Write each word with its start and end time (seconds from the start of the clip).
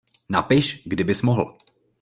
Napiš, 0.29 0.83
kdy 0.85 1.03
bys 1.03 1.21
mohl. 1.21 1.57